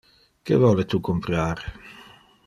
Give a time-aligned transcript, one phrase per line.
[0.49, 1.57] Que vole tu comprar?